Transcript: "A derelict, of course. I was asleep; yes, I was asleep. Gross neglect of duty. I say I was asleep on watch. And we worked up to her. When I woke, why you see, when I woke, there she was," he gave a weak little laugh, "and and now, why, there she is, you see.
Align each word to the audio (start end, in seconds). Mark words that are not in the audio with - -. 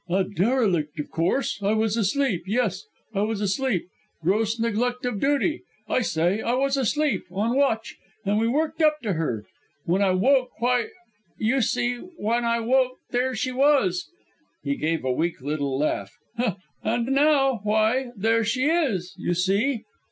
"A 0.09 0.23
derelict, 0.23 0.99
of 0.99 1.11
course. 1.11 1.61
I 1.61 1.73
was 1.73 1.95
asleep; 1.95 2.41
yes, 2.47 2.85
I 3.13 3.21
was 3.21 3.39
asleep. 3.39 3.85
Gross 4.23 4.59
neglect 4.59 5.05
of 5.05 5.19
duty. 5.19 5.61
I 5.87 6.01
say 6.01 6.41
I 6.41 6.55
was 6.55 6.75
asleep 6.75 7.21
on 7.29 7.55
watch. 7.55 7.97
And 8.25 8.39
we 8.39 8.47
worked 8.47 8.81
up 8.81 8.99
to 9.03 9.13
her. 9.13 9.45
When 9.85 10.01
I 10.01 10.13
woke, 10.13 10.59
why 10.59 10.87
you 11.37 11.61
see, 11.61 11.97
when 12.17 12.45
I 12.45 12.61
woke, 12.61 12.97
there 13.11 13.35
she 13.35 13.51
was," 13.51 14.09
he 14.63 14.75
gave 14.75 15.05
a 15.05 15.11
weak 15.11 15.39
little 15.39 15.77
laugh, 15.77 16.17
"and 16.35 16.55
and 16.81 17.05
now, 17.05 17.59
why, 17.61 18.07
there 18.17 18.43
she 18.43 18.63
is, 18.65 19.13
you 19.19 19.35
see. 19.35 19.83